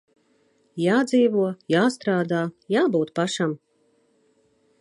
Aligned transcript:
Jādzīvo, 0.83 1.43
jāstrādā, 1.75 2.41
jābūt 2.77 3.15
pašam. 3.21 3.57